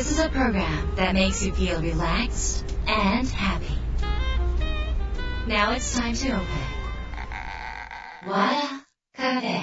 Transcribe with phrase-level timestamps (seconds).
[0.00, 3.76] This is a program that makes you feel relaxed and happy.
[5.46, 6.46] Now it's time to open.
[8.26, 8.80] Wada
[9.14, 9.60] Cafe.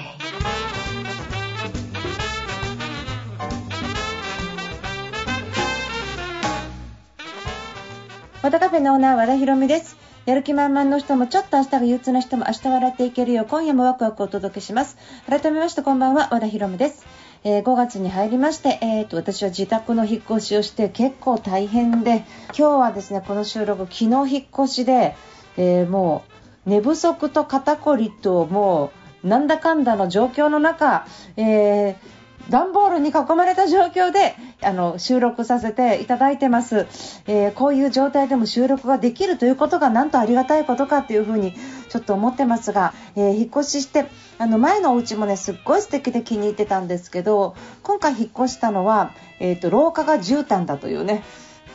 [8.40, 14.96] 和田カフェのオーナー和田博美ですやる気満々の人もちょっと明日が憂鬱な人も明日笑っていけるよう今夜もワクワクお届けします
[15.28, 17.04] 改めましてこんばんは和田博美です
[17.44, 25.16] えー、5月に入りまして、えーと、私は自宅の引っ越しをして結構大変で今日はですねこの収録昨日引っ越しで、
[25.56, 26.24] えー、も
[26.66, 28.92] う寝不足と肩こりとも
[29.24, 31.06] うなんだかんだの状況の中、
[31.36, 32.17] えー
[32.50, 36.86] 段ボールに囲まれた状況であの収録させていただいてます、
[37.26, 41.54] えー、こういう状態でも収録ができるということがなんとありがたいことかというふうに
[41.88, 44.06] ちょっと思ってますが、えー、引っ越しして
[44.38, 51.22] あの前のお家もねすっごい素敵で気に入ってたんですけど今回引っ越したのは、えーと、廊下が絨毯だというね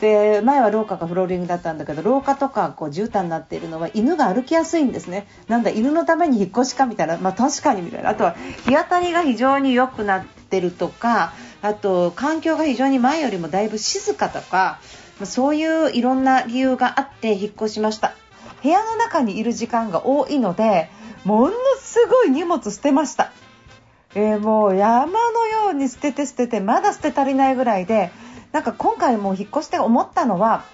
[0.00, 5.26] で前は廊下がフローリングだったんだけど廊下とかこう絨毯になっているのは犬が歩きやすいんですね。
[5.48, 8.10] なんだ犬のために引っ越しかみたいな、まあ、確かにみたいな。
[8.10, 8.34] あとは
[8.66, 14.80] 日当たりが非常に良くなってるとかあと環境が非常に前よりもだいぶ静かとか
[15.22, 18.14] そういういろんな理由があって引っ越しました。
[18.64, 20.88] 部屋の中にいる時間が多いので
[21.24, 23.30] ものすごい荷物捨てました、
[24.14, 28.10] えー、もう山のように捨てて捨ててまだ捨て足りないぐらいで
[28.54, 30.64] なんか今回も引っ越して思ったのは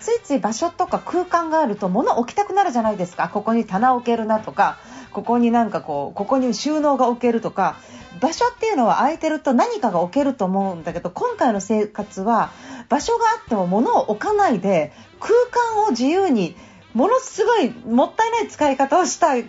[0.00, 3.28] ついつい場所とか空間があると物置きたくなるじゃないですか。
[3.28, 4.78] ここに棚置けるなとか
[5.12, 7.76] ここになんかこうここに収納が置けるとか
[8.20, 12.50] 場所っていうのは空いてると何かが置けると思うんだけど今回の生活は
[12.88, 15.32] 場所があっても物を置かないで空
[15.76, 16.56] 間を自由に
[16.92, 19.44] ものすごいもったいない使い方をしたい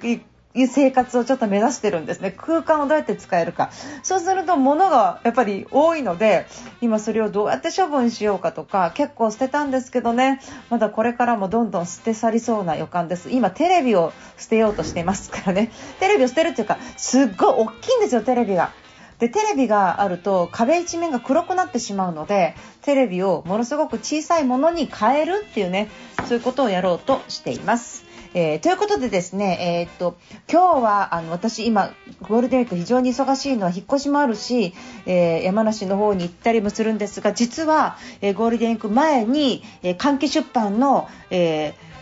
[0.56, 2.32] いう生活をちょっと目指してるんですね。
[2.32, 3.72] 空間をどうやって使えるか。
[4.04, 6.46] そうすると物がやっぱり多いので
[6.82, 10.42] 今それをどうやって処分しようかとか結構捨てたんですけどね。
[10.70, 13.30] まだこれからもどんどん捨て去りそうな予感です。
[13.32, 15.72] 今テレビを捨てようとしていますからね。
[16.00, 18.72] テレビを捨てるっていうかすっごい大きいんですよテレビが。
[19.20, 25.90] でテレビがあると壁一面が黒くなってしまうのでテレビをものすごく小さいものに変えるっていうね
[26.28, 28.13] そういうことをやろうとしています。
[28.34, 30.18] えー、ということでですね、えー、っと
[30.52, 34.74] 今日はあの私今ゴールデンウィーク非常に忙しいのは引っ越しもあるし、
[35.06, 41.94] えー、山梨の方に行ったりもするんですが実は、えー、ゴールデンウィーク前に、えー、換気出版の、えー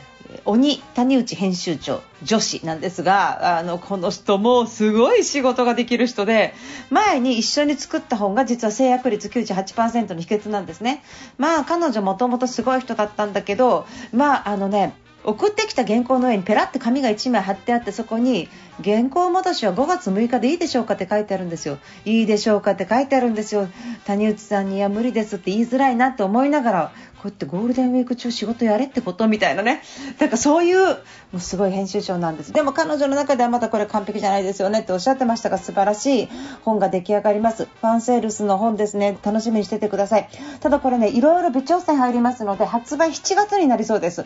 [0.46, 6.53] 鬼谷内編集長女子なんですがあのこの人もすごい仕事ができる人で
[6.90, 11.03] 前に一緒に作った本が実は制約率98%の秘訣なんですね。
[11.38, 18.50] まあ彼女もともとすごい人だったんだけどまああのね送ってきた原稿の上にペラって紙が1枚貼ってあってそこに
[18.84, 21.78] 原稿戻しは5月6日でいいでしょうかって書いてあるんですよ。
[22.06, 23.68] いいでしょうかって書いてあるんですよ。
[24.06, 29.84] 谷内さんには無理ですって言いづらいなって思いながらこうやってゴールデンウィーク中仕事やれってことみたいなね。
[30.18, 30.96] だからそういうも
[31.36, 32.52] うすごい編集長なんです。
[32.52, 36.30] でも彼女の中ではまだこれ完璧じゃないですよねっておっしゃってましたが素晴らしい
[36.64, 37.66] 本が出来上がります。
[37.66, 39.18] ファンセールスの本ですね。
[39.24, 40.30] 楽しみにしててください。
[40.62, 44.26] ただこれねいろいろ微調整入りますので発売7月になりそうです。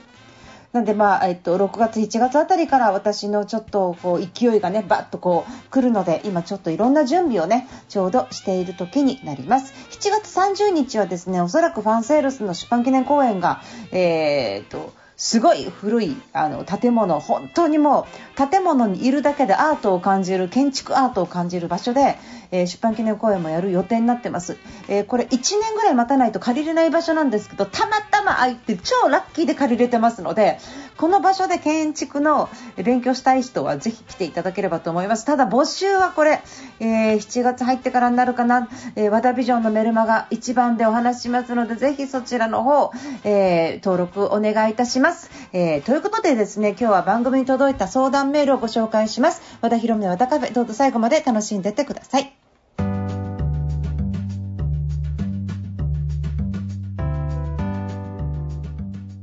[0.75, 9.73] なんで、まあえっと、6月、7月あたりから私のちょっとこう勢いがねバッとこう来るので今ちょっといろんな準備をねちょうどしている時になります。
[9.91, 13.61] 7月30日はですねおそらくファンセールスの出版記念公演が、
[13.93, 22.17] えー、っとすごい古いあの建物本当にもう建物にいるだけでアートを感じる建築アートを感じる場所で、
[22.51, 30.57] えー、出版記念公演もやる予定になってます、えー、これ1年ぐらい待たないと借りれない場所なんですけどたまたま空いて超ラッキーで借りれてますので
[30.97, 35.25] この場所で建築の勉強したい人はぜひ来ていただければと思います。
[35.25, 36.41] ただ募集はこれ、
[36.79, 42.91] えー、7月入ってからになるかな、えー、和田ビジョンのメルマガ1番でお話ししますのでぜひそちらの方、
[43.23, 45.29] えー、登録お願いいたします、ます。
[45.53, 49.41] えということでですね今日は番組に届いた相談メールをご紹介します。
[49.61, 52.35] 和田博美の和田カフェどうぞ最後まで楽しんでってください。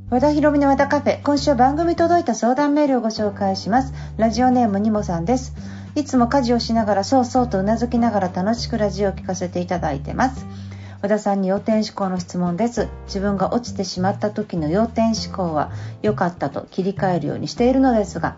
[0.09, 3.93] 和田博美の和田カフェ今週は番組届いた相談メールをご紹介します。
[4.17, 5.53] ラジオネームにもさんです。
[5.95, 10.45] いつも家事をしながらそうそうとうなずきながら楽しくラジオを聞かせていただいてます。
[11.03, 12.87] 和田さんに要点思考の質問です。
[13.07, 15.69] 自分が落ちてしまった時の要点思考は
[16.01, 18.37] 良かったと切り替えるようにしているのですが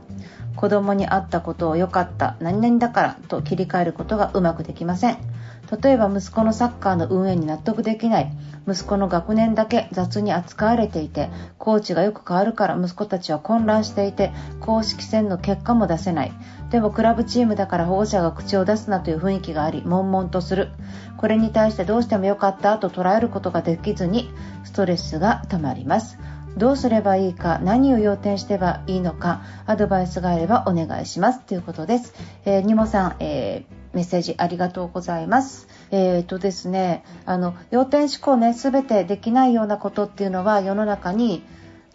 [0.56, 5.35] 子供に会ったことを良かった何々だからと切り替えることがうまくできません。
[5.82, 8.32] 例えば息子のサッカーの運営に納得できない。
[8.68, 11.30] 息子の学年だけ雑に扱われていて
[11.60, 16.32] コーチがよく変わるから息子たちは混乱していて公式戦の結果も出せない。
[16.72, 20.70] でもクラブチームだから保護者が口を出すなという雰囲気があり悶々とする。
[21.18, 24.30] これに対してどうしてもよかったと捉えることができずに
[24.64, 26.18] ストレスがたまります。
[26.58, 31.42] どうすればいいか何を要点してばいいのかアドバイスがあればお願いします。
[31.42, 32.14] ということです、
[32.46, 35.68] えー、ニモさん、えーメッセージありがとうございます。
[35.90, 41.44] えーとですね、あの要点思考ね全てできないようなことっていうのは世の中に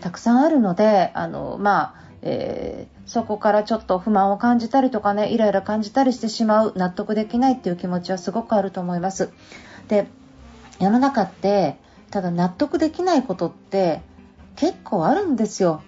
[0.01, 9.31] たくさんあるので、あのまあ、えー、そこからちょっと不満を感じたりとかねイライラ感じたりしてしまう納得できないっていう気持ちはすごくあると思います。
[9.89, 10.07] で
[10.81, 11.77] 世の中って
[12.11, 14.01] ただ納得できないことって
[14.57, 15.83] 結構あるんですよ。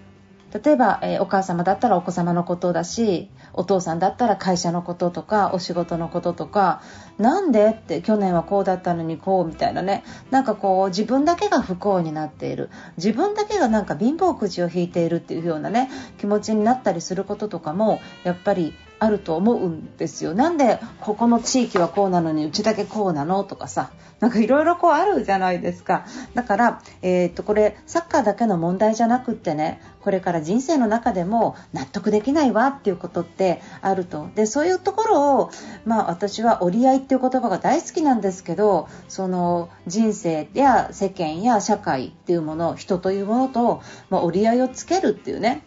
[0.53, 6.83] 例えば、えー、お母様だったらお子様のことだしお父さんだったら会社のこととかお仕事のこととか
[7.19, 10.05] なんでって去年はこうだったのにこうみたいなね。
[10.31, 12.71] なんかこう自分だけが不幸になっている。
[12.97, 20.33] 自分だけがなんか貧乏くじを引いているっていうようなね気持ちになったりすることとかもやっぱりあると思うんですよ。
[20.33, 23.91] なんでここの地域はこうなのにうちだけこうなのとかさ
[24.21, 26.07] なんかいろいろこうあるじゃないですか。
[26.35, 34.29] だから、えー、っとこれサッカーだけの問題じゃなくってねこれから人生の中でも納得できないわっていうことってあると。
[34.37, 35.51] でそういうところを、
[35.85, 45.65] まあ、私は折り合いっていう言葉が大好きなんですけどその人生や世間や社会っていうもの人というものと、まあ、折り合いをつけるっていうね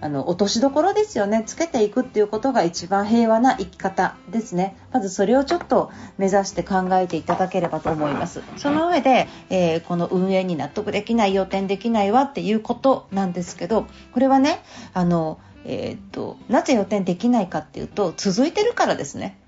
[0.00, 1.42] あの落としどころですよね。
[1.46, 4.76] つけていくっていうことが一番平和な生き方ですね。
[4.92, 8.42] まずそれをちょっと目指して考えていただければと思います。
[8.56, 14.62] その上で、えー、この運営に納得できない予定できないわっていうことなんですけどこれはね
[14.92, 19.38] あの、えー、っとなぜ予定できないかっていうと続いてるからですね。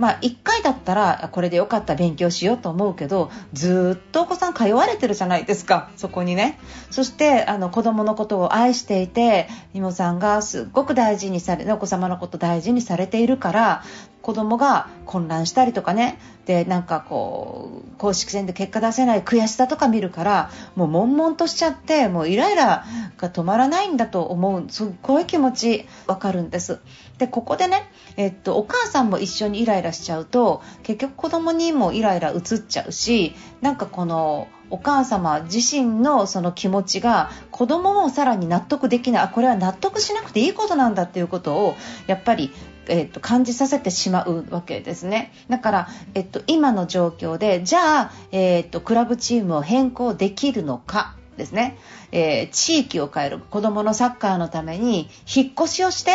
[0.00, 5.90] まあ、1回だったらこれでよかった勉強しようと思うけどずっとお子さん通われてるじゃないですか。
[5.96, 6.58] そこにね。
[6.90, 13.84] そしてあの子供のことを愛していて妹さんがすっごく大事にされお子様のこと大事にされているから
[14.22, 16.18] 子供が混乱したりとかね。
[16.46, 22.84] でなんかこう公式戦で結果出せない悔しさとか見るからもう悶々としちゃってもうイライラ
[23.18, 24.64] が止まらないんだと思う。
[24.68, 26.80] すっごい気持ちわかるんです。
[27.18, 39.28] でここでね、えっと、お母さんも一緒にイライラしちゃうと結局子供にもイライラ移っちゃうしなんかこのお母様自身のその気持ちが子供もさらに納得できない。
[39.28, 41.74] これは納得しなくていいことなんだっていうことを
[42.06, 42.52] やっぱり
[42.88, 45.32] えっと、感じさせてしまうわけですね。
[45.48, 51.76] だから、えっと、今の状況で、じゃあ、えっと、クラブチームを変更できるのかですね。
[52.12, 56.12] えー、地域を変える子供のサッカーのために引っ越しをして、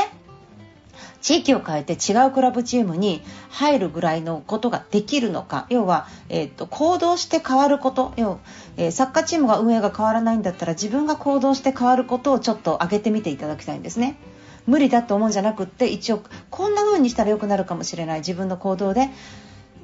[1.21, 3.19] 地域を変えて違うクラブチームに
[3.49, 8.39] 入るぐらいのことができるのか要は、えーと、行動して変わること要、
[8.77, 14.17] えー、サッカーチームが運営が変わらないんだったら自分が行動して変わることをちょっと挙げてみていただきたいんですね。
[14.67, 19.09] 無理だと思うんじゃなくって一応こんな風にしたら良くなるかもしれない自分の行動で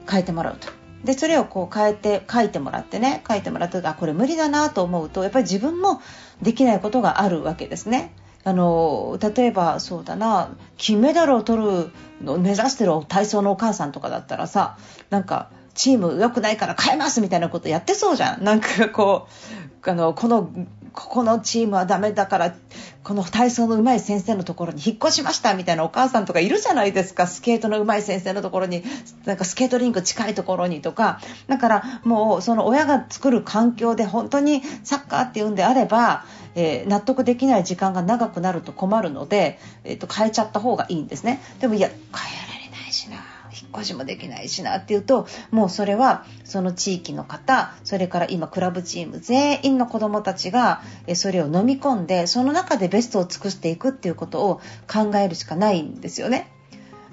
[0.10, 0.68] 変えてもらうと。
[1.04, 6.00] でそれをこう変えて書いてもらってね書いてもらってあこれ無理だなと思うとやっぱり自分も
[6.44, 8.14] できないことがあるわけですね。
[8.44, 11.92] あの例えばそうだな金メダルを取る
[12.24, 14.78] のを目指してる体操のお母さんとかだったらさ
[15.12, 19.28] なんかチーム良くないから変えますみたいなことやってそうじゃんなんかこ
[19.86, 20.50] うあのこの
[20.94, 22.56] ここのチームはダメだから
[23.04, 27.28] この体操の上手い先生のところに引っ越しましたみたいなお母さんとかいるじゃないですか。
[27.28, 28.84] スケートの上手い先生のところに。
[29.26, 31.20] なんかスケートリンク近いところにとか。
[31.48, 36.26] だからもうその親が作る環境で本当にサッカーっていうんであれば
[36.56, 41.42] えー、納得できない時間が長くなると困るので、えー、と変えちゃった方がいいんですね。
[41.60, 43.31] でもいや変えられないしな。
[43.54, 50.82] 引っ越しもできないしなっていうともうそれはその地域の方それから今クラブチーム全員の子どもたちが
[51.16, 56.52] それを飲み込んでその中でベストを尽くしていくっていうことを考えるしかないんですよね。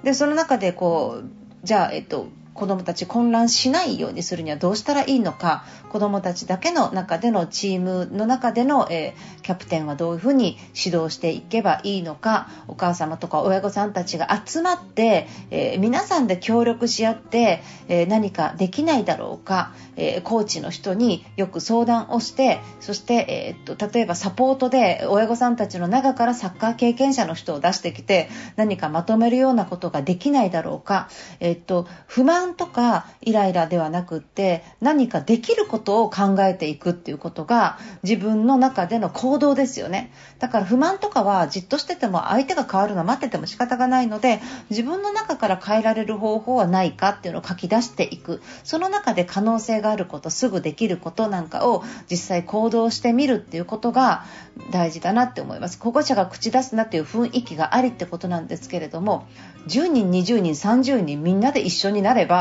[0.03, 1.29] でその中でこう
[1.65, 2.29] じゃあ、えっと、
[2.59, 5.65] 子どもたち混乱しないようにするにはどうしたらいいのか。
[5.89, 12.49] 子どもたちだけの中でのチームの中での、えー、キャプテンはどういうふうに指導していけばいいのか。
[12.67, 31.09] お母様とか親御さんたちが集まって、えー、皆さんで協力し合って、えー、何かできないだろうか、えコーチの人によく相談をしてそして、えっと例えばサポートで親御さんたちの中からサッカー経験者の人を出してきて何かまとめるようなことができないだろうか、
[31.41, 40.13] えっと不満満とかイライラではなくって何かできることを考えていくっていうことが自分の中での行動ですよね。
[40.39, 44.41] だから不満とかはじっとしてても相手が変わるの待ってても仕方がないので
[44.71, 48.43] 自分の中から変えられる方法はないかっていうのを書き出していく。
[48.65, 54.25] その中で可能性があることすぐできることなんかを実際行動してみるっていうことが
[54.71, 55.79] 大事だなって思います。
[55.81, 59.27] 保護者が口出すなっていう雰囲気がありってことなんですけれども
[59.69, 62.38] 10人20人30人みんなで一緒になれば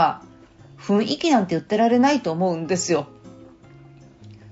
[0.77, 3.07] 雰囲気なんて言ってられないと思うんですよ。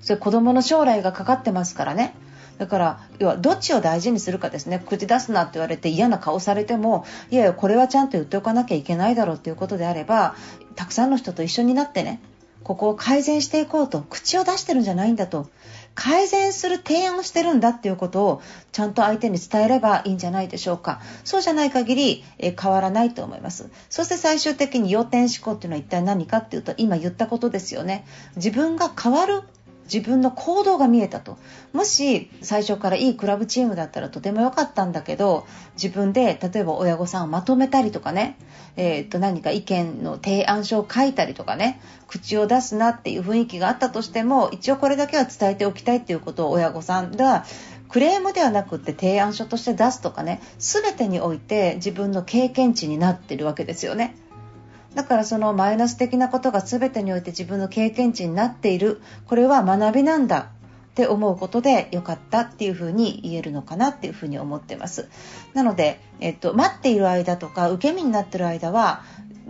[0.02, 2.16] それ子供の将来がかかってますからね。
[2.58, 4.84] だから要はどっちを大事にするかですね。
[4.86, 10.36] 口出すなって言われて嫌な顔されてもいやいやこれはちゃんと言っておかなきゃいけないだろうっていうことであれば
[10.76, 12.22] たくさんの人と一緒になってね
[12.64, 15.50] ここを改善していこうと口を出してるんじゃないんだと。
[15.96, 18.42] 改善する提案をしてるんだっていうことを
[18.74, 21.02] ちゃんと相手に伝えればいいんじゃないでしょうか。
[21.24, 23.70] そうじゃない限り、え変わらないと思います。
[23.90, 28.06] そして最終的に要点思考っていうのは一体何かっていうと今言ったことですよね。
[28.36, 29.44] 自分が変わる
[29.86, 31.38] 自分の行動が見えたと。
[31.74, 38.38] もし最初からいいクラブチームだったらとても良かったんだけど自分で例えば親御さんをまとめたりとかね、
[38.76, 41.80] えー、と何か意見の提案書を書いたりとかね。
[42.08, 47.46] 口を出すなっていう雰囲気があったとしても一応これだけは伝えておきたいっていうことを親御さんが
[47.90, 50.42] クレームではなくって提案書として出すとかね。
[50.60, 54.16] 全てにおいて自分の経験値になってるわけですよね。
[54.96, 59.02] だからそのマイナス的なことが全てにおいて自分の経験値になっている。
[59.28, 60.50] これは学びなんだ。
[60.96, 65.10] って思うことで良かったっていうふうに言えるのかなっていうふうに思ってます。
[65.54, 69.04] なので、えっと、待っている間とか受け身になってる間は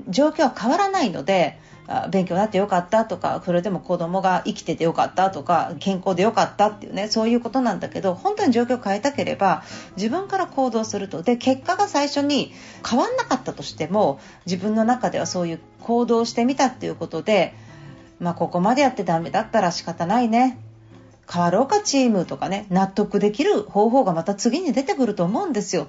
[0.09, 1.59] 状況は変わらないので
[2.09, 9.63] 勉強になってよかったとかそれでも子供が生きててよかったとか健康でよかったっていうねそういうことなんだけど本当に状況を変えたければ
[9.95, 12.51] 自分から行動するとで結果が最初に
[12.87, 17.53] 変わんなかったとしても自分の中ではそういう行動してみたっていうことで、
[18.19, 20.59] まあ、ここまでやってダメだったら仕方ないね
[21.31, 25.87] 変わろうかチームとかね納得できる方法がまた次に出てくると思うんですよ。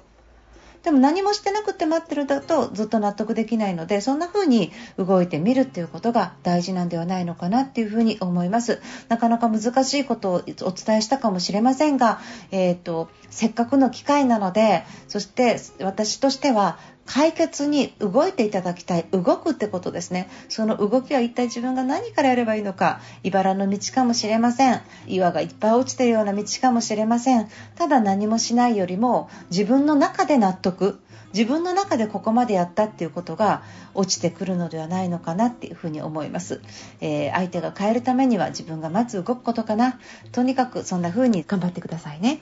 [0.86, 8.80] でも何もしてなくて待ってるだとずっと納得できないのでそんな風に動いてみるっていうことが大事なんではないのかなっていう風に思います。
[9.08, 12.20] なかなか難しいことをお伝えしたかもしれませんが、
[12.52, 20.28] えーと、せっかくの機会なのでそして私としては解決に動いていただきたい動くってことですね。
[20.48, 24.80] その動きは一体自分が何からやればいいのか茨の道かもしれません。
[25.06, 27.48] 岩がいっぱい落ちてるような道かもしれません。
[27.76, 30.98] ただ何もしないよりも自分の中で納得
[31.32, 33.62] 自分の中でここまでやったっていうことが
[33.94, 36.62] 落ちてくるのではないのかなっていうふうに思います、
[37.00, 39.98] えー、相手が変えるためには自分がまず動くことかな。
[40.32, 42.40] とにかくそんな風に頑張ってくださいね。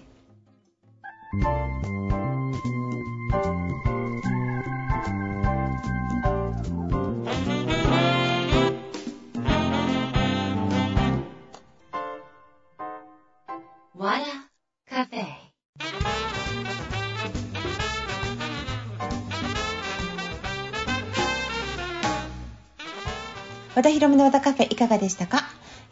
[23.85, 25.43] 田ひろみの和田カフェいかがでしたか？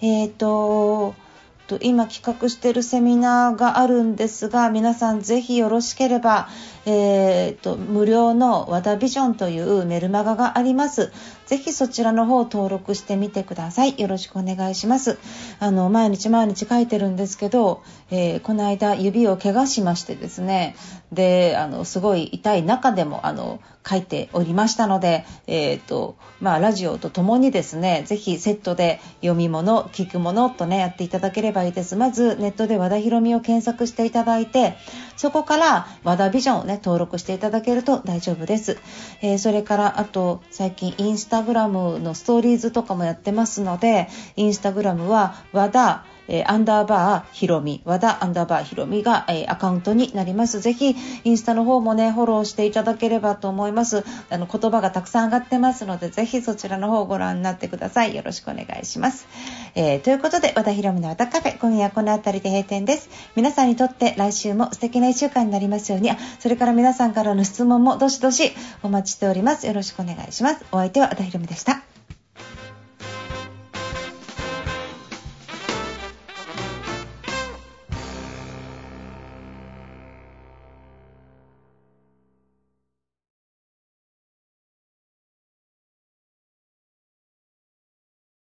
[0.01, 1.15] えっ、ー、と、
[1.83, 6.49] 今企画しているセミナーがあるんですが、皆さんぜひよろしければ、
[6.85, 11.13] えーと、無料の和田ビジョンというメルマガがあります。
[11.47, 14.01] ぜひそちらの方を登録してみてください。
[14.01, 15.19] よろしくお願いします。
[15.61, 20.75] あの、毎日毎日書いてるんですけど、えー、この間指を怪我しましてですね、
[21.13, 31.97] で、あの、すごい痛い中でも、あの、書いておりましたので、えっ、ー、と、まあ、ラジオとともにですね、ぜひセットで読み物、聞くものとね、やっていただければいいです。
[31.97, 34.77] まず、ネットで和田ひろみを検索していただいて、
[35.17, 38.79] そこから和田ビジョンをね、登録していただけると大丈夫です。
[39.21, 50.61] えー、それから、あと、最近インスタグラムのストーリーズとかもやってますので、インスタグラムは和田えー、アンダーバーひろみ、和田アンダーバーひろみが、えー、アカウントになります。
[50.61, 54.05] ぜひ、インスタの方もね、フォローしていただければと思います。
[54.31, 58.17] あの、言葉がたくさん上がってますので、ぜひそちらの方をご覧になってください。
[58.17, 59.27] よろしくお願いします。
[59.75, 63.11] えー、ということで、和田ひろみの和田カフェ、今夜この辺りで閉店です。
[63.37, 69.67] 皆さんにとって来週も素敵な一週間になりますように、それから皆さんからの質問もどしどしお待ちしております。
[69.67, 70.65] よろしくお願いします。
[70.73, 71.92] お相手は和田ひろみでした。